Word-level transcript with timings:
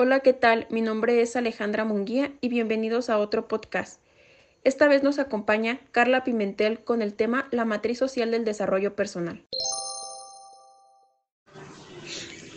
Hola, 0.00 0.20
¿qué 0.20 0.32
tal? 0.32 0.68
Mi 0.70 0.80
nombre 0.80 1.20
es 1.22 1.34
Alejandra 1.34 1.84
Munguía 1.84 2.30
y 2.40 2.48
bienvenidos 2.48 3.10
a 3.10 3.18
otro 3.18 3.48
podcast. 3.48 4.00
Esta 4.62 4.86
vez 4.86 5.02
nos 5.02 5.18
acompaña 5.18 5.80
Carla 5.90 6.22
Pimentel 6.22 6.78
con 6.84 7.02
el 7.02 7.14
tema 7.14 7.48
La 7.50 7.64
matriz 7.64 7.98
social 7.98 8.30
del 8.30 8.44
desarrollo 8.44 8.94
personal. 8.94 9.42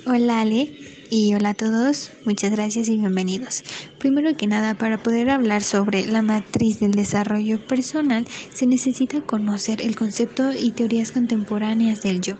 Hola 0.05 0.41
Ale 0.41 0.71
y 1.09 1.33
hola 1.33 1.49
a 1.49 1.53
todos, 1.55 2.11
muchas 2.25 2.51
gracias 2.51 2.89
y 2.89 2.99
bienvenidos. 2.99 3.63
Primero 3.97 4.37
que 4.37 4.45
nada, 4.45 4.75
para 4.75 5.01
poder 5.01 5.31
hablar 5.31 5.63
sobre 5.63 6.05
la 6.05 6.21
matriz 6.21 6.79
del 6.79 6.91
desarrollo 6.91 7.65
personal, 7.65 8.27
se 8.53 8.67
necesita 8.67 9.19
conocer 9.21 9.81
el 9.81 9.95
concepto 9.95 10.51
y 10.53 10.73
teorías 10.73 11.11
contemporáneas 11.11 12.03
del 12.03 12.21
yo. 12.21 12.35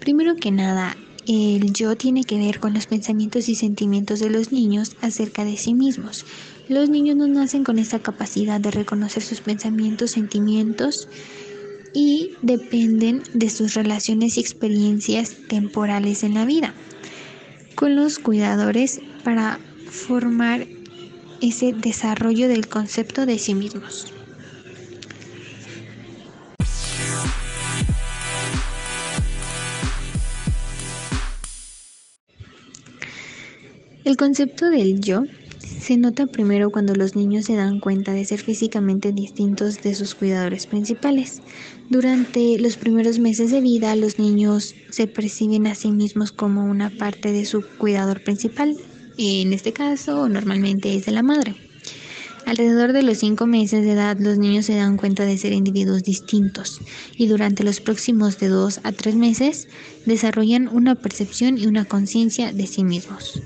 Primero 0.00 0.34
que 0.36 0.50
nada, 0.50 0.96
el 1.26 1.72
yo 1.72 1.96
tiene 1.96 2.24
que 2.24 2.38
ver 2.38 2.60
con 2.60 2.74
los 2.74 2.86
pensamientos 2.86 3.48
y 3.48 3.54
sentimientos 3.54 4.20
de 4.20 4.30
los 4.30 4.52
niños 4.52 4.96
acerca 5.00 5.44
de 5.44 5.56
sí 5.56 5.74
mismos. 5.74 6.24
Los 6.68 6.88
niños 6.88 7.16
no 7.16 7.26
nacen 7.26 7.64
con 7.64 7.78
esta 7.78 7.98
capacidad 7.98 8.60
de 8.60 8.70
reconocer 8.70 9.22
sus 9.22 9.40
pensamientos, 9.40 10.12
sentimientos 10.12 11.08
y 11.92 12.32
dependen 12.42 13.22
de 13.32 13.50
sus 13.50 13.74
relaciones 13.74 14.36
y 14.36 14.40
experiencias 14.40 15.36
temporales 15.48 16.22
en 16.24 16.34
la 16.34 16.44
vida 16.44 16.74
con 17.76 17.94
los 17.94 18.18
cuidadores 18.18 19.00
para 19.22 19.60
formar 19.90 20.66
ese 21.40 21.72
desarrollo 21.72 22.48
del 22.48 22.68
concepto 22.68 23.26
de 23.26 23.38
sí 23.38 23.54
mismos. 23.54 24.15
El 34.06 34.16
concepto 34.16 34.70
del 34.70 35.00
yo 35.00 35.24
se 35.58 35.96
nota 35.96 36.28
primero 36.28 36.70
cuando 36.70 36.94
los 36.94 37.16
niños 37.16 37.46
se 37.46 37.56
dan 37.56 37.80
cuenta 37.80 38.12
de 38.12 38.24
ser 38.24 38.38
físicamente 38.38 39.10
distintos 39.10 39.82
de 39.82 39.96
sus 39.96 40.14
cuidadores 40.14 40.68
principales. 40.68 41.42
Durante 41.90 42.56
los 42.60 42.76
primeros 42.76 43.18
meses 43.18 43.50
de 43.50 43.60
vida, 43.60 43.96
los 43.96 44.20
niños 44.20 44.76
se 44.90 45.08
perciben 45.08 45.66
a 45.66 45.74
sí 45.74 45.90
mismos 45.90 46.30
como 46.30 46.64
una 46.64 46.90
parte 46.90 47.32
de 47.32 47.44
su 47.44 47.66
cuidador 47.78 48.22
principal. 48.22 48.76
En 49.18 49.52
este 49.52 49.72
caso, 49.72 50.28
normalmente 50.28 50.94
es 50.94 51.06
de 51.06 51.10
la 51.10 51.24
madre. 51.24 51.56
Alrededor 52.44 52.92
de 52.92 53.02
los 53.02 53.18
cinco 53.18 53.48
meses 53.48 53.82
de 53.82 53.90
edad, 53.90 54.16
los 54.20 54.38
niños 54.38 54.66
se 54.66 54.76
dan 54.76 54.98
cuenta 54.98 55.24
de 55.24 55.36
ser 55.36 55.52
individuos 55.52 56.04
distintos 56.04 56.80
y 57.16 57.26
durante 57.26 57.64
los 57.64 57.80
próximos 57.80 58.38
de 58.38 58.50
dos 58.50 58.78
a 58.84 58.92
tres 58.92 59.16
meses 59.16 59.66
desarrollan 60.04 60.68
una 60.68 60.94
percepción 60.94 61.58
y 61.58 61.66
una 61.66 61.84
conciencia 61.84 62.52
de 62.52 62.68
sí 62.68 62.84
mismos. 62.84 63.42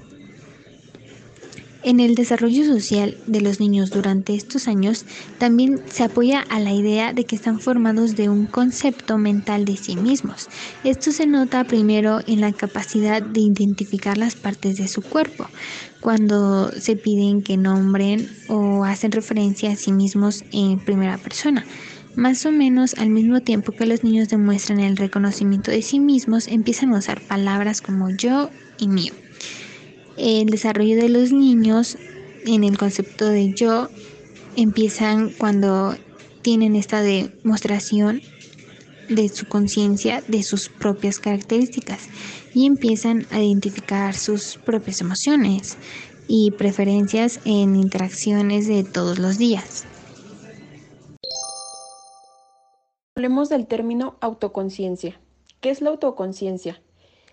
En 1.82 1.98
el 1.98 2.14
desarrollo 2.14 2.66
social 2.66 3.16
de 3.26 3.40
los 3.40 3.58
niños 3.58 3.88
durante 3.88 4.34
estos 4.34 4.68
años 4.68 5.06
también 5.38 5.80
se 5.90 6.04
apoya 6.04 6.40
a 6.40 6.60
la 6.60 6.74
idea 6.74 7.14
de 7.14 7.24
que 7.24 7.34
están 7.34 7.58
formados 7.58 8.16
de 8.16 8.28
un 8.28 8.44
concepto 8.44 9.16
mental 9.16 9.64
de 9.64 9.78
sí 9.78 9.96
mismos. 9.96 10.50
Esto 10.84 11.10
se 11.10 11.26
nota 11.26 11.64
primero 11.64 12.20
en 12.26 12.42
la 12.42 12.52
capacidad 12.52 13.22
de 13.22 13.40
identificar 13.40 14.18
las 14.18 14.34
partes 14.34 14.76
de 14.76 14.88
su 14.88 15.00
cuerpo, 15.00 15.46
cuando 16.02 16.70
se 16.72 16.96
piden 16.96 17.40
que 17.40 17.56
nombren 17.56 18.28
o 18.48 18.84
hacen 18.84 19.10
referencia 19.10 19.72
a 19.72 19.76
sí 19.76 19.90
mismos 19.90 20.44
en 20.52 20.80
primera 20.80 21.16
persona. 21.16 21.64
Más 22.14 22.44
o 22.44 22.52
menos 22.52 22.92
al 22.98 23.08
mismo 23.08 23.40
tiempo 23.40 23.72
que 23.72 23.86
los 23.86 24.04
niños 24.04 24.28
demuestran 24.28 24.80
el 24.80 24.98
reconocimiento 24.98 25.70
de 25.70 25.80
sí 25.80 25.98
mismos, 25.98 26.46
empiezan 26.46 26.92
a 26.92 26.98
usar 26.98 27.22
palabras 27.22 27.80
como 27.80 28.10
yo 28.10 28.50
y 28.78 28.88
mío 28.88 29.14
el 30.20 30.50
desarrollo 30.50 30.96
de 30.96 31.08
los 31.08 31.32
niños 31.32 31.96
en 32.46 32.64
el 32.64 32.76
concepto 32.76 33.26
de 33.26 33.54
yo 33.54 33.88
empiezan 34.54 35.30
cuando 35.30 35.96
tienen 36.42 36.76
esta 36.76 37.00
demostración 37.00 38.20
de 39.08 39.28
su 39.28 39.46
conciencia 39.46 40.22
de 40.28 40.42
sus 40.42 40.68
propias 40.68 41.18
características 41.18 42.08
y 42.54 42.66
empiezan 42.66 43.26
a 43.30 43.40
identificar 43.40 44.14
sus 44.14 44.58
propias 44.58 45.00
emociones 45.00 45.78
y 46.28 46.50
preferencias 46.52 47.40
en 47.44 47.74
interacciones 47.74 48.68
de 48.68 48.84
todos 48.84 49.18
los 49.18 49.38
días. 49.38 49.86
Hablemos 53.16 53.48
del 53.48 53.66
término 53.66 54.16
autoconciencia. 54.20 55.18
¿Qué 55.60 55.70
es 55.70 55.80
la 55.80 55.90
autoconciencia? 55.90 56.80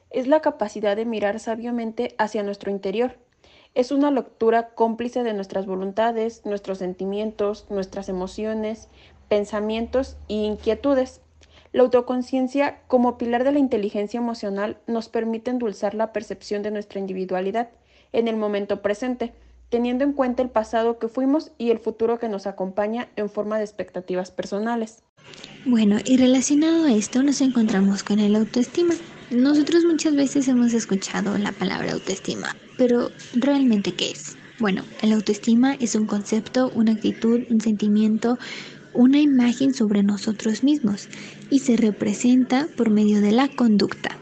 Es 0.10 0.28
la 0.28 0.42
capacidad 0.42 0.96
de 0.96 1.06
mirar 1.06 1.40
sabiamente 1.40 2.16
hacia 2.18 2.44
nuestro 2.44 2.72
interior. 2.72 3.18
Es 3.76 3.92
una 3.92 4.10
lectura 4.10 4.70
cómplice 4.70 5.24
de 5.24 5.34
nuestras 5.34 5.66
voluntades, 5.66 6.46
nuestros 6.46 6.80
sentimientos, 6.80 7.68
nuestras 7.70 8.10
emociones, 8.10 8.90
pensamientos 9.30 10.18
e 10.30 10.34
inquietudes. 10.34 11.22
La 11.74 11.84
autoconciencia, 11.84 12.80
como 12.88 13.18
pilar 13.18 13.44
de 13.44 13.52
la 13.52 13.60
inteligencia 13.60 14.20
emocional, 14.20 14.78
nos 14.88 15.10
permite 15.10 15.52
endulzar 15.52 15.94
la 15.94 16.14
percepción 16.14 16.64
de 16.64 16.72
nuestra 16.72 17.00
individualidad 17.00 17.70
en 18.14 18.28
el 18.28 18.38
momento 18.38 18.82
presente, 18.82 19.34
teniendo 19.70 20.06
en 20.06 20.14
cuenta 20.14 20.42
el 20.42 20.50
pasado 20.50 20.98
que 20.98 21.10
fuimos 21.10 21.52
y 21.58 21.72
el 21.72 21.80
futuro 21.80 22.20
que 22.20 22.30
nos 22.30 22.48
acompaña 22.48 23.10
en 23.16 23.30
forma 23.30 23.58
de 23.58 23.66
expectativas 23.66 24.32
personales. 24.32 25.04
Bueno, 25.66 25.98
y 26.06 26.18
relacionado 26.18 26.86
a 26.86 26.94
esto 26.94 27.22
nos 27.22 27.42
encontramos 27.42 28.02
con 28.04 28.20
el 28.20 28.36
autoestima. 28.38 28.96
Nosotros 29.32 29.84
muchas 29.84 30.16
veces 30.16 30.48
hemos 30.48 30.74
escuchado 30.74 31.38
la 31.38 31.52
palabra 31.52 31.92
autoestima, 31.92 32.56
pero 32.78 33.12
¿realmente 33.34 33.94
qué 33.94 34.12
es? 34.12 34.38
Bueno, 34.58 34.86
el 35.02 35.12
autoestima 35.12 35.74
es 35.82 35.96
un 35.96 36.06
concepto, 36.06 36.72
una 36.74 36.94
actitud, 36.94 37.42
un 37.50 37.60
sentimiento, 37.60 38.38
una 38.94 39.20
imagen 39.20 39.74
sobre 39.74 40.02
nosotros 40.02 40.64
mismos 40.64 41.10
y 41.50 41.60
se 41.60 41.76
representa 41.76 42.70
por 42.78 42.90
medio 42.90 43.20
de 43.20 43.34
la 43.34 43.50
conducta. 43.50 44.18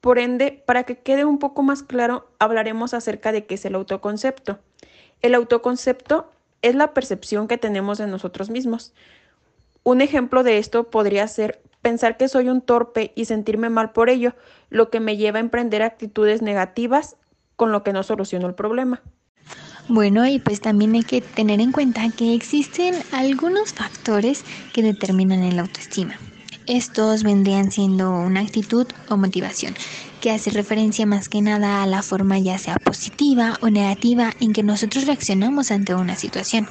Por 0.00 0.18
ende, 0.18 0.60
para 0.66 0.82
que 0.82 0.98
quede 0.98 1.24
un 1.24 1.38
poco 1.38 1.62
más 1.62 1.84
claro, 1.84 2.28
hablaremos 2.40 2.94
acerca 2.94 3.30
de 3.30 3.46
qué 3.46 3.54
es 3.54 3.64
el 3.64 3.76
autoconcepto. 3.76 4.58
El 5.22 5.36
autoconcepto 5.36 6.32
es 6.62 6.74
la 6.74 6.94
percepción 6.94 7.46
que 7.46 7.58
tenemos 7.58 7.98
de 7.98 8.08
nosotros 8.08 8.50
mismos. 8.50 8.92
Un 9.84 10.00
ejemplo 10.00 10.42
de 10.42 10.58
esto 10.58 10.90
podría 10.90 11.28
ser 11.28 11.62
pensar 11.82 12.16
que 12.16 12.28
soy 12.28 12.48
un 12.48 12.60
torpe 12.60 13.12
y 13.14 13.24
sentirme 13.24 13.70
mal 13.70 13.92
por 13.92 14.10
ello, 14.10 14.34
lo 14.68 14.90
que 14.90 15.00
me 15.00 15.16
lleva 15.16 15.38
a 15.38 15.40
emprender 15.40 15.82
actitudes 15.82 16.42
negativas 16.42 17.16
con 17.56 17.72
lo 17.72 17.82
que 17.82 17.92
no 17.92 18.02
soluciono 18.02 18.46
el 18.46 18.54
problema. 18.54 19.02
Bueno, 19.88 20.26
y 20.26 20.38
pues 20.38 20.60
también 20.60 20.94
hay 20.94 21.02
que 21.02 21.20
tener 21.20 21.60
en 21.60 21.72
cuenta 21.72 22.08
que 22.16 22.34
existen 22.34 22.94
algunos 23.12 23.72
factores 23.72 24.44
que 24.72 24.82
determinan 24.82 25.42
el 25.42 25.58
autoestima. 25.58 26.16
Estos 26.66 27.22
vendrían 27.22 27.72
siendo 27.72 28.10
una 28.10 28.40
actitud 28.40 28.86
o 29.08 29.16
motivación, 29.16 29.74
que 30.20 30.30
hace 30.30 30.50
referencia 30.50 31.06
más 31.06 31.28
que 31.28 31.42
nada 31.42 31.82
a 31.82 31.86
la 31.86 32.02
forma 32.02 32.38
ya 32.38 32.58
sea 32.58 32.76
positiva 32.76 33.56
o 33.62 33.70
negativa 33.70 34.32
en 34.40 34.52
que 34.52 34.62
nosotros 34.62 35.06
reaccionamos 35.06 35.70
ante 35.70 35.94
una 35.94 36.16
situación. 36.16 36.68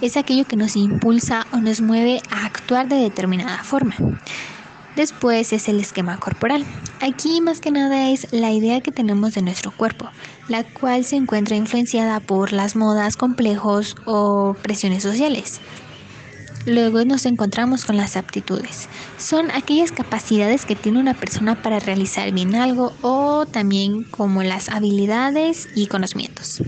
Es 0.00 0.16
aquello 0.16 0.44
que 0.44 0.56
nos 0.56 0.76
impulsa 0.76 1.46
o 1.52 1.56
nos 1.56 1.80
mueve 1.80 2.20
a 2.30 2.46
actuar 2.46 2.88
de 2.88 2.96
determinada 2.96 3.64
forma. 3.64 3.96
Después 4.96 5.54
es 5.54 5.68
el 5.68 5.80
esquema 5.80 6.18
corporal. 6.18 6.66
Aquí 7.00 7.40
más 7.40 7.60
que 7.60 7.70
nada 7.70 8.10
es 8.10 8.30
la 8.30 8.52
idea 8.52 8.82
que 8.82 8.92
tenemos 8.92 9.32
de 9.32 9.40
nuestro 9.40 9.70
cuerpo, 9.70 10.10
la 10.48 10.64
cual 10.64 11.06
se 11.06 11.16
encuentra 11.16 11.56
influenciada 11.56 12.20
por 12.20 12.52
las 12.52 12.76
modas, 12.76 13.16
complejos 13.16 13.96
o 14.04 14.54
presiones 14.62 15.02
sociales. 15.02 15.60
Luego 16.66 17.04
nos 17.04 17.26
encontramos 17.26 17.84
con 17.84 17.96
las 17.96 18.16
aptitudes. 18.16 18.88
Son 19.18 19.50
aquellas 19.50 19.90
capacidades 19.90 20.64
que 20.64 20.76
tiene 20.76 21.00
una 21.00 21.14
persona 21.14 21.60
para 21.60 21.80
realizar 21.80 22.30
bien 22.30 22.54
algo 22.54 22.92
o 23.02 23.46
también 23.46 24.04
como 24.04 24.44
las 24.44 24.68
habilidades 24.68 25.68
y 25.74 25.88
conocimientos. 25.88 26.62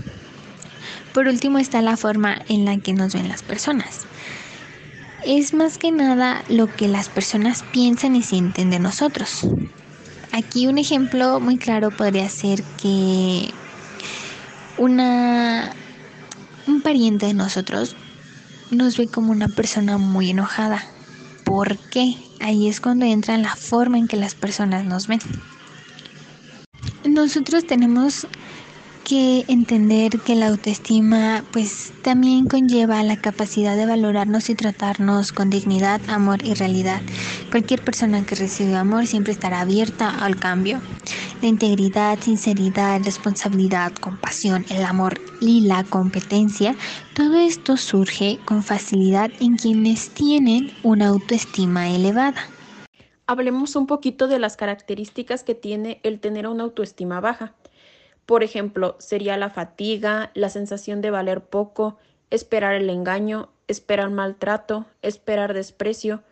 Por 1.12 1.28
último 1.28 1.58
está 1.58 1.80
la 1.80 1.96
forma 1.96 2.42
en 2.48 2.64
la 2.64 2.76
que 2.78 2.92
nos 2.92 3.14
ven 3.14 3.28
las 3.28 3.44
personas. 3.44 4.00
Es 5.24 5.54
más 5.54 5.78
que 5.78 5.92
nada 5.92 6.42
lo 6.48 6.66
que 6.66 6.88
las 6.88 7.08
personas 7.08 7.62
piensan 7.72 8.16
y 8.16 8.22
sienten 8.22 8.70
de 8.70 8.80
nosotros. 8.80 9.46
Aquí 10.32 10.66
un 10.66 10.78
ejemplo 10.78 11.38
muy 11.38 11.56
claro 11.56 11.92
podría 11.92 12.28
ser 12.28 12.64
que 12.82 13.54
una 14.76 15.70
un 16.66 16.80
pariente 16.82 17.26
de 17.26 17.34
nosotros 17.34 17.94
nos 18.70 18.96
ve 18.96 19.06
como 19.08 19.32
una 19.32 19.48
persona 19.48 19.98
muy 19.98 20.30
enojada. 20.30 20.84
¿Por 21.44 21.76
qué? 21.76 22.16
Ahí 22.40 22.68
es 22.68 22.80
cuando 22.80 23.04
entra 23.04 23.36
la 23.38 23.56
forma 23.56 23.98
en 23.98 24.08
que 24.08 24.16
las 24.16 24.34
personas 24.34 24.84
nos 24.84 25.06
ven. 25.06 25.20
Nosotros 27.04 27.66
tenemos 27.66 28.26
que 29.04 29.44
entender 29.48 30.18
que 30.20 30.34
la 30.34 30.48
autoestima 30.48 31.44
pues 31.52 31.92
también 32.02 32.46
conlleva 32.46 33.02
la 33.02 33.18
capacidad 33.18 33.76
de 33.76 33.84
valorarnos 33.84 34.48
y 34.48 34.54
tratarnos 34.54 35.32
con 35.32 35.50
dignidad, 35.50 36.00
amor 36.08 36.44
y 36.44 36.54
realidad. 36.54 37.02
Cualquier 37.50 37.82
persona 37.82 38.24
que 38.24 38.34
recibe 38.34 38.74
amor 38.76 39.06
siempre 39.06 39.34
estará 39.34 39.60
abierta 39.60 40.08
al 40.08 40.36
cambio. 40.36 40.80
La 41.44 41.50
integridad, 41.50 42.18
sinceridad, 42.20 43.02
responsabilidad, 43.04 43.92
compasión, 43.92 44.64
el 44.70 44.82
amor 44.82 45.20
y 45.42 45.60
la 45.60 45.84
competencia, 45.84 46.74
todo 47.14 47.34
esto 47.34 47.76
surge 47.76 48.38
con 48.46 48.62
facilidad 48.62 49.30
en 49.40 49.56
quienes 49.56 50.08
tienen 50.08 50.72
una 50.82 51.08
autoestima 51.08 51.90
elevada. 51.90 52.48
Hablemos 53.26 53.76
un 53.76 53.86
poquito 53.86 54.26
de 54.26 54.38
las 54.38 54.56
características 54.56 55.44
que 55.44 55.54
tiene 55.54 56.00
el 56.02 56.18
tener 56.18 56.48
una 56.48 56.64
autoestima 56.64 57.20
baja. 57.20 57.52
Por 58.24 58.42
ejemplo, 58.42 58.96
sería 58.98 59.36
la 59.36 59.50
fatiga, 59.50 60.30
la 60.32 60.48
sensación 60.48 61.02
de 61.02 61.10
valer 61.10 61.42
poco, 61.42 61.98
esperar 62.30 62.74
el 62.74 62.88
engaño, 62.88 63.50
esperar 63.68 64.08
maltrato, 64.08 64.86
esperar 65.02 65.52
desprecio. 65.52 66.22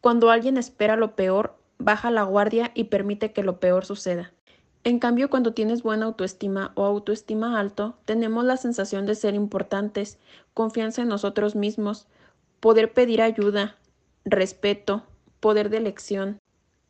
Cuando 0.00 0.30
alguien 0.30 0.56
espera 0.56 0.94
lo 0.94 1.16
peor, 1.16 1.56
baja 1.78 2.12
la 2.12 2.22
guardia 2.22 2.70
y 2.72 2.84
permite 2.84 3.32
que 3.32 3.42
lo 3.42 3.58
peor 3.58 3.84
suceda. 3.84 4.30
En 4.82 4.98
cambio, 4.98 5.28
cuando 5.28 5.52
tienes 5.52 5.82
buena 5.82 6.06
autoestima 6.06 6.72
o 6.74 6.84
autoestima 6.84 7.60
alto, 7.60 7.98
tenemos 8.06 8.44
la 8.44 8.56
sensación 8.56 9.04
de 9.04 9.14
ser 9.14 9.34
importantes, 9.34 10.18
confianza 10.54 11.02
en 11.02 11.08
nosotros 11.08 11.54
mismos, 11.54 12.06
poder 12.60 12.92
pedir 12.94 13.20
ayuda, 13.20 13.76
respeto, 14.24 15.02
poder 15.38 15.68
de 15.68 15.76
elección, 15.76 16.38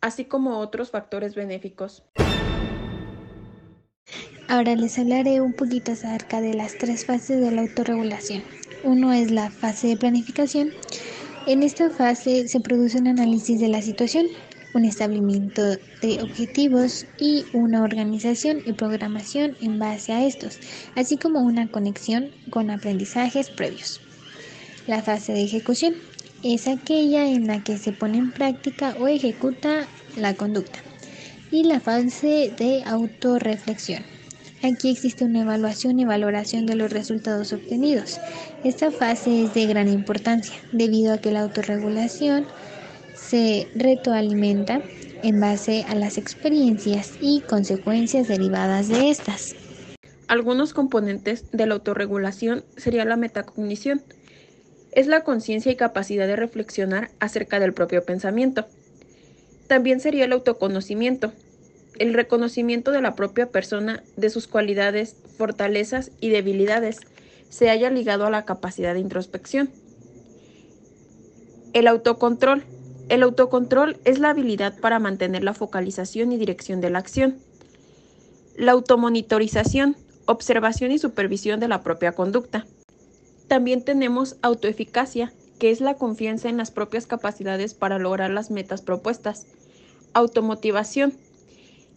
así 0.01 0.25
como 0.25 0.59
otros 0.59 0.91
factores 0.91 1.35
benéficos. 1.35 2.05
Ahora 4.49 4.75
les 4.77 4.99
hablaré 4.99 5.41
un 5.41 5.53
poquito 5.53 5.93
acerca 5.93 6.41
de 6.41 6.55
las 6.55 6.79
tres 6.79 7.07
fases 7.07 7.41
de 7.41 7.51
la 7.51 7.63
autorregulación. 7.63 8.43
Uno 8.85 9.13
es 9.13 9.31
la 9.31 9.51
fase 9.51 9.89
de 9.89 9.97
planificación. 9.97 10.71
En 11.47 11.63
esta 11.63 11.91
fase 11.91 12.47
se 12.49 12.61
produce 12.61 12.99
un 12.99 13.09
análisis 13.09 13.61
de 13.61 13.69
la 13.69 13.83
situación, 13.83 14.27
un 14.75 14.85
establecimiento 14.85 15.63
de 16.03 16.23
objetivos 16.23 17.07
y 17.19 17.45
una 17.53 17.83
organización 17.83 18.63
y 18.67 18.73
programación 18.73 19.57
en 19.61 19.79
base 19.79 20.13
a 20.13 20.25
estos, 20.25 20.59
así 20.97 21.17
como 21.17 21.41
una 21.41 21.71
conexión 21.71 22.31
con 22.51 22.71
aprendizajes 22.71 23.51
previos. 23.51 24.01
La 24.87 25.03
fase 25.03 25.33
de 25.33 25.43
ejecución 25.43 25.95
es 26.43 26.69
aquella 26.69 27.29
en 27.29 27.47
la 27.47 27.63
que 27.63 27.79
se 27.79 27.93
pone 27.93 28.19
en 28.19 28.33
práctica 28.33 28.97
o 28.99 29.09
ejecuta 29.09 29.87
la 30.17 30.35
conducta. 30.35 30.79
Y 31.51 31.65
la 31.65 31.81
fase 31.81 32.53
de 32.57 32.83
autorreflexión 32.85 34.05
Aquí 34.63 34.91
existe 34.91 35.25
una 35.25 35.41
evaluación 35.41 35.99
y 36.01 36.05
valoración 36.05 36.67
de 36.67 36.75
los 36.75 36.93
resultados 36.93 37.55
obtenidos. 37.55 38.21
Esta 38.63 38.91
fase 38.91 39.45
es 39.45 39.55
de 39.55 39.65
gran 39.65 39.89
importancia 39.89 40.55
debido 40.73 41.15
a 41.15 41.19
que 41.19 41.33
la 41.33 41.41
autorregulación 41.41 42.45
se 43.31 43.69
retroalimenta 43.77 44.83
en 45.23 45.39
base 45.39 45.85
a 45.89 45.95
las 45.95 46.19
experiencias 46.19 47.13
y 47.21 47.43
consecuencias 47.43 48.27
derivadas 48.27 48.89
de 48.89 49.09
estas. 49.09 49.55
Algunos 50.27 50.75
componentes 50.75 51.49
de 51.53 51.67
la 51.67 51.75
autorregulación 51.75 52.65
sería 52.77 53.05
la 53.05 53.15
metacognición. 53.17 54.03
Es 54.91 55.07
la 55.07 55.23
conciencia 55.23 55.71
y 55.71 55.77
capacidad 55.77 56.27
de 56.27 56.35
reflexionar 56.35 57.13
acerca 57.21 57.61
del 57.61 57.73
propio 57.73 58.05
pensamiento. 58.05 58.67
También 59.69 60.01
sería 60.01 60.25
el 60.25 60.33
autoconocimiento, 60.33 61.33
el 62.01 62.15
reconocimiento 62.15 62.91
de 62.91 63.01
la 63.01 63.15
propia 63.15 63.47
persona, 63.47 64.03
de 64.17 64.31
sus 64.31 64.49
cualidades, 64.49 65.15
fortalezas 65.39 66.11
y 66.21 66.31
debilidades, 66.31 66.99
se 67.49 67.71
haya 67.71 67.91
ligado 67.91 68.27
a 68.27 68.31
la 68.31 68.45
capacidad 68.45 68.95
de 68.95 69.01
introspección. 69.01 69.71
El 71.75 71.87
autocontrol. 71.87 72.65
El 73.11 73.25
autocontrol 73.25 73.99
es 74.05 74.21
la 74.21 74.31
habilidad 74.31 74.79
para 74.79 75.01
mantener 75.01 75.43
la 75.43 75.53
focalización 75.53 76.31
y 76.31 76.39
dirección 76.39 76.81
de 76.81 76.91
la 76.91 77.01
acción. 77.01 77.39
La 78.55 78.71
automonitorización, 78.71 79.97
observación 80.27 80.93
y 80.93 80.99
supervisión 81.01 81.59
de 81.59 81.67
la 81.67 81.83
propia 81.83 82.13
conducta. 82.13 82.67
También 83.49 83.83
tenemos 83.83 84.37
autoeficacia, 84.43 85.33
que 85.59 85.73
es 85.73 85.81
la 85.81 85.95
confianza 85.95 86.49
en 86.49 86.57
las 86.57 86.71
propias 86.71 87.09
capacidades 87.09 87.75
para 87.75 87.99
lograr 87.99 88.31
las 88.31 88.53
metas 88.53 88.81
propuestas. 88.81 89.49
Automotivación, 90.15 91.13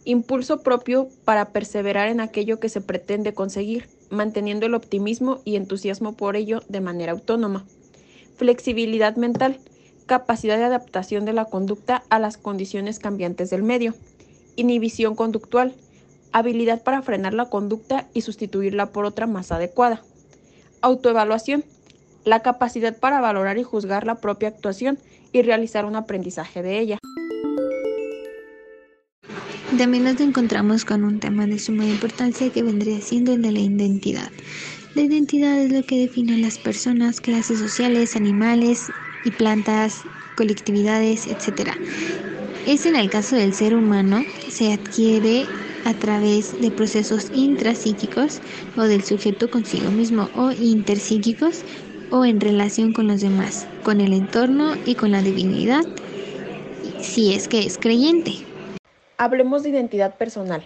Impulso 0.06 0.62
propio 0.62 1.08
para 1.24 1.52
perseverar 1.52 2.08
en 2.08 2.20
aquello 2.20 2.60
que 2.60 2.68
se 2.68 2.82
pretende 2.82 3.32
conseguir, 3.32 3.88
manteniendo 4.10 4.66
el 4.66 4.74
optimismo 4.74 5.40
y 5.44 5.56
entusiasmo 5.56 6.14
por 6.14 6.36
ello 6.36 6.60
de 6.68 6.82
manera 6.82 7.12
autónoma. 7.12 7.64
Flexibilidad 8.36 9.16
mental, 9.16 9.60
capacidad 10.06 10.56
de 10.56 10.64
adaptación 10.64 11.24
de 11.24 11.32
la 11.32 11.46
conducta 11.46 12.02
a 12.08 12.18
las 12.18 12.36
condiciones 12.36 12.98
cambiantes 12.98 13.50
del 13.50 13.62
medio. 13.62 13.94
Inhibición 14.56 15.14
conductual, 15.14 15.74
habilidad 16.32 16.82
para 16.82 17.02
frenar 17.02 17.34
la 17.34 17.48
conducta 17.48 18.06
y 18.14 18.20
sustituirla 18.20 18.86
por 18.86 19.04
otra 19.04 19.26
más 19.26 19.52
adecuada. 19.52 20.02
Autoevaluación, 20.80 21.64
la 22.24 22.40
capacidad 22.40 22.96
para 22.98 23.20
valorar 23.20 23.58
y 23.58 23.62
juzgar 23.62 24.06
la 24.06 24.16
propia 24.16 24.48
actuación 24.48 24.98
y 25.32 25.42
realizar 25.42 25.84
un 25.84 25.96
aprendizaje 25.96 26.62
de 26.62 26.78
ella. 26.78 26.98
También 29.76 30.04
nos 30.04 30.20
encontramos 30.20 30.84
con 30.84 31.02
un 31.02 31.18
tema 31.18 31.46
de 31.46 31.58
suma 31.58 31.84
importancia 31.84 32.50
que 32.50 32.62
vendría 32.62 33.00
siendo 33.00 33.32
el 33.32 33.42
de 33.42 33.50
la 33.50 33.58
identidad. 33.58 34.30
La 34.94 35.02
identidad 35.02 35.58
es 35.58 35.72
lo 35.72 35.82
que 35.82 35.98
define 35.98 36.34
a 36.34 36.38
las 36.38 36.58
personas, 36.58 37.20
clases 37.20 37.58
sociales, 37.58 38.14
animales 38.14 38.88
y 39.24 39.30
plantas, 39.30 40.02
colectividades, 40.36 41.26
etc. 41.26 41.70
Es 42.66 42.86
en 42.86 42.96
el 42.96 43.10
caso 43.10 43.36
del 43.36 43.54
ser 43.54 43.74
humano, 43.74 44.22
se 44.48 44.72
adquiere 44.72 45.46
a 45.84 45.94
través 45.94 46.60
de 46.60 46.70
procesos 46.70 47.30
intrapsíquicos 47.34 48.40
o 48.76 48.82
del 48.82 49.04
sujeto 49.04 49.50
consigo 49.50 49.90
mismo 49.90 50.28
o 50.34 50.50
interpsíquicos 50.50 51.62
o 52.10 52.24
en 52.24 52.40
relación 52.40 52.92
con 52.92 53.06
los 53.06 53.20
demás, 53.20 53.66
con 53.82 54.00
el 54.00 54.12
entorno 54.12 54.74
y 54.86 54.94
con 54.94 55.10
la 55.10 55.20
divinidad, 55.20 55.84
si 57.00 57.34
es 57.34 57.48
que 57.48 57.60
es 57.60 57.76
creyente. 57.78 58.32
Hablemos 59.18 59.62
de 59.62 59.70
identidad 59.70 60.16
personal. 60.16 60.64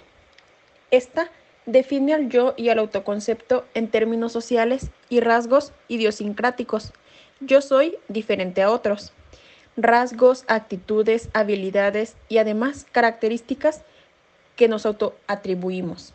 Esta 0.90 1.30
define 1.66 2.14
al 2.14 2.28
yo 2.28 2.54
y 2.56 2.70
al 2.70 2.78
autoconcepto 2.78 3.64
en 3.74 3.88
términos 3.88 4.32
sociales 4.32 4.90
y 5.08 5.20
rasgos 5.20 5.72
idiosincráticos. 5.88 6.92
Yo 7.40 7.60
soy 7.60 7.94
diferente 8.08 8.62
a 8.62 8.70
otros. 8.70 9.12
Rasgos, 9.76 10.44
actitudes, 10.48 11.28
habilidades 11.32 12.16
y 12.28 12.38
además 12.38 12.84
características 12.90 13.82
que 14.56 14.66
nos 14.66 14.84
autoatribuimos. 14.86 16.14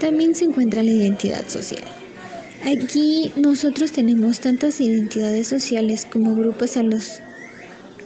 También 0.00 0.34
se 0.34 0.44
encuentra 0.44 0.82
la 0.82 0.90
identidad 0.90 1.48
social. 1.48 1.84
Aquí 2.66 3.32
nosotros 3.36 3.92
tenemos 3.92 4.40
tantas 4.40 4.80
identidades 4.80 5.48
sociales 5.48 6.06
como 6.10 6.34
grupos 6.34 6.76
a 6.76 6.82
los 6.82 7.20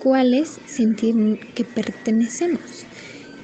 cuales 0.00 0.61
sentir 0.66 1.40
que 1.54 1.64
pertenecemos. 1.64 2.87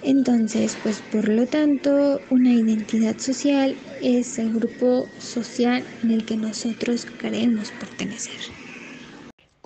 Entonces, 0.03 0.77
pues 0.83 1.03
por 1.11 1.29
lo 1.29 1.47
tanto, 1.47 2.21
una 2.31 2.53
identidad 2.53 3.19
social 3.19 3.75
es 4.01 4.39
el 4.39 4.53
grupo 4.53 5.09
social 5.19 5.83
en 6.05 6.13
el 6.13 6.25
que 6.25 6.37
nosotros 6.37 7.07
queremos 7.21 7.73
pertenecer. 7.73 8.58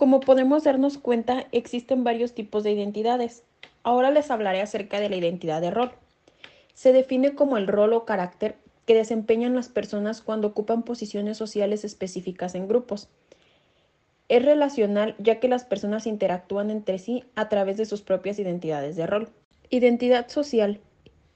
Como 0.03 0.19
podemos 0.19 0.65
darnos 0.65 0.99
cuenta, 0.99 1.47
existen 1.53 2.03
varios 2.03 2.35
tipos 2.35 2.65
de 2.65 2.73
identidades. 2.73 3.45
Ahora 3.85 4.11
les 4.11 4.33
hablaré 4.33 4.61
acerca 4.61 4.99
de 4.99 5.09
la 5.09 5.15
identidad 5.15 5.61
de 5.61 5.71
rol. 5.71 5.93
Se 6.75 6.93
define 6.93 7.37
como 7.37 7.57
el 7.57 7.69
rol 7.69 7.93
o 7.93 8.05
carácter 8.05 8.57
que 8.85 8.97
desempeñan 8.97 9.55
las 9.55 9.69
personas 9.69 10.21
cuando 10.21 10.49
ocupan 10.49 10.83
posiciones 10.83 11.39
sociales 11.39 11.85
específicas 11.85 12.57
en 12.57 12.67
grupos. 12.67 13.11
Es 14.29 14.45
relacional 14.45 15.15
ya 15.21 15.39
que 15.39 15.47
las 15.47 15.63
personas 15.63 16.09
interactúan 16.09 16.71
entre 16.71 16.99
sí 16.99 17.23
a 17.37 17.49
través 17.49 17.77
de 17.77 17.87
sus 17.87 18.03
propias 18.03 18.41
identidades 18.41 18.97
de 18.97 19.07
rol. 19.07 19.29
Identidad 19.71 20.29
social, 20.29 20.81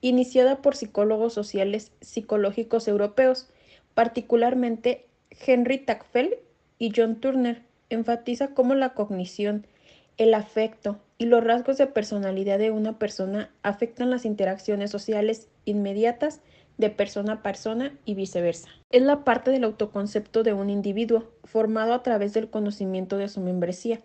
iniciada 0.01 0.61
por 0.61 0.75
psicólogos 0.75 1.33
sociales 1.33 1.93
psicológicos 2.01 2.89
europeos, 2.89 3.49
particularmente 3.95 5.07
Henry 5.31 5.79
Tacfel 5.79 6.41
y 6.81 6.93
John 6.97 7.21
Turner, 7.21 7.66
enfatiza 7.91 8.49
cómo 8.49 8.75
la 8.75 8.95
cognición, 8.95 9.67
el 10.17 10.35
afecto 10.35 10.99
y 11.19 11.27
los 11.27 11.45
rasgos 11.45 11.79
de 11.79 11.87
personalidad 11.87 12.59
de 12.59 12.71
una 12.71 12.99
persona 12.99 13.51
afectan 13.63 14.11
las 14.11 14.25
interacciones 14.25 14.91
sociales 14.91 15.49
inmediatas 15.65 16.41
de 16.79 16.91
persona 16.91 17.35
a 17.35 17.43
persona 17.43 17.93
y 18.05 18.15
viceversa. 18.15 18.69
Es 18.91 19.03
la 19.03 19.25
parte 19.25 19.51
del 19.51 19.65
autoconcepto 19.65 20.43
de 20.43 20.53
un 20.53 20.71
individuo, 20.71 21.25
formado 21.45 21.95
a 21.95 22.03
través 22.03 22.35
del 22.35 22.51
conocimiento 22.51 23.17
de 23.17 23.29
su 23.29 23.41
membresía, 23.41 24.01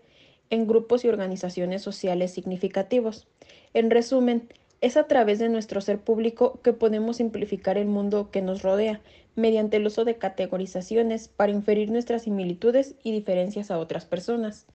en 0.49 0.67
grupos 0.67 1.05
y 1.05 1.09
organizaciones 1.09 1.81
sociales 1.81 2.31
significativos. 2.31 3.27
En 3.73 3.89
resumen, 3.89 4.49
es 4.81 4.97
a 4.97 5.03
través 5.03 5.39
de 5.39 5.47
nuestro 5.47 5.79
ser 5.79 5.99
público 5.99 6.59
que 6.63 6.73
podemos 6.73 7.17
simplificar 7.17 7.77
el 7.77 7.87
mundo 7.87 8.29
que 8.31 8.41
nos 8.41 8.63
rodea, 8.63 8.99
mediante 9.35 9.77
el 9.77 9.87
uso 9.87 10.03
de 10.03 10.17
categorizaciones 10.17 11.29
para 11.29 11.51
inferir 11.51 11.89
nuestras 11.89 12.23
similitudes 12.23 12.95
y 13.03 13.11
diferencias 13.11 13.71
a 13.71 13.77
otras 13.77 14.05
personas. 14.05 14.65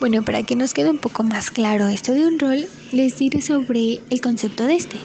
Bueno, 0.00 0.24
para 0.24 0.42
que 0.42 0.56
nos 0.56 0.74
quede 0.74 0.90
un 0.90 0.98
poco 0.98 1.22
más 1.22 1.50
claro 1.50 1.88
esto 1.88 2.12
de 2.12 2.26
un 2.26 2.38
rol, 2.38 2.66
les 2.92 3.18
diré 3.18 3.40
sobre 3.40 4.00
el 4.10 4.20
concepto 4.20 4.66
de 4.66 4.74
este. 4.74 4.96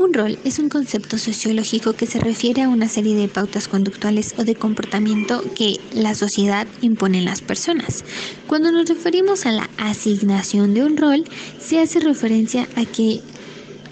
Un 0.00 0.14
rol 0.14 0.38
es 0.44 0.58
un 0.58 0.70
concepto 0.70 1.18
sociológico 1.18 1.92
que 1.92 2.06
se 2.06 2.18
refiere 2.20 2.62
a 2.62 2.70
una 2.70 2.88
serie 2.88 3.14
de 3.14 3.28
pautas 3.28 3.68
conductuales 3.68 4.34
o 4.38 4.44
de 4.44 4.54
comportamiento 4.54 5.42
que 5.54 5.76
la 5.92 6.14
sociedad 6.14 6.66
impone 6.80 7.18
en 7.18 7.26
las 7.26 7.42
personas. 7.42 8.02
Cuando 8.46 8.72
nos 8.72 8.88
referimos 8.88 9.44
a 9.44 9.52
la 9.52 9.68
asignación 9.76 10.72
de 10.72 10.84
un 10.84 10.96
rol, 10.96 11.24
se 11.58 11.80
hace 11.80 12.00
referencia 12.00 12.66
a 12.76 12.86
que 12.86 13.20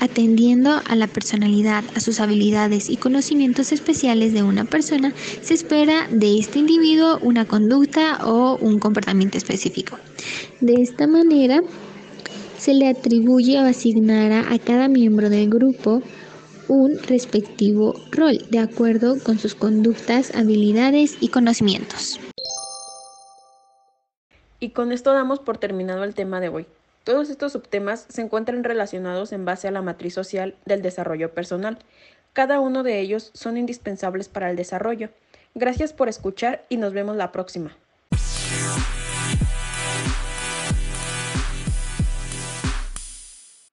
Atendiendo 0.00 0.80
a 0.86 0.94
la 0.94 1.08
personalidad, 1.08 1.82
a 1.96 2.00
sus 2.00 2.20
habilidades 2.20 2.88
y 2.88 2.96
conocimientos 2.96 3.72
especiales 3.72 4.32
de 4.32 4.44
una 4.44 4.64
persona, 4.64 5.12
se 5.42 5.54
espera 5.54 6.06
de 6.10 6.38
este 6.38 6.60
individuo 6.60 7.18
una 7.20 7.46
conducta 7.46 8.24
o 8.24 8.56
un 8.58 8.78
comportamiento 8.78 9.38
específico. 9.38 9.98
De 10.60 10.82
esta 10.82 11.08
manera, 11.08 11.62
se 12.58 12.74
le 12.74 12.88
atribuye 12.88 13.58
o 13.58 13.64
asignará 13.64 14.52
a 14.52 14.58
cada 14.60 14.86
miembro 14.86 15.30
del 15.30 15.50
grupo 15.50 16.02
un 16.68 16.98
respectivo 16.98 17.94
rol 18.12 18.38
de 18.50 18.60
acuerdo 18.60 19.18
con 19.24 19.38
sus 19.38 19.56
conductas, 19.56 20.32
habilidades 20.34 21.16
y 21.20 21.28
conocimientos. 21.28 22.20
Y 24.60 24.70
con 24.70 24.92
esto 24.92 25.12
damos 25.12 25.40
por 25.40 25.58
terminado 25.58 26.04
el 26.04 26.14
tema 26.14 26.40
de 26.40 26.50
hoy. 26.50 26.66
Todos 27.08 27.30
estos 27.30 27.52
subtemas 27.52 28.04
se 28.10 28.20
encuentran 28.20 28.64
relacionados 28.64 29.32
en 29.32 29.46
base 29.46 29.66
a 29.66 29.70
la 29.70 29.80
matriz 29.80 30.12
social 30.12 30.56
del 30.66 30.82
desarrollo 30.82 31.32
personal. 31.32 31.78
Cada 32.34 32.60
uno 32.60 32.82
de 32.82 33.00
ellos 33.00 33.30
son 33.32 33.56
indispensables 33.56 34.28
para 34.28 34.50
el 34.50 34.56
desarrollo. 34.56 35.08
Gracias 35.54 35.94
por 35.94 36.10
escuchar 36.10 36.66
y 36.68 36.76
nos 36.76 36.92
vemos 36.92 37.16
la 37.16 37.32
próxima. 37.32 37.74